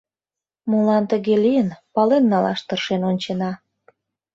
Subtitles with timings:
[0.69, 3.51] Молан тыге лийын, пален налаш тыршен ончена.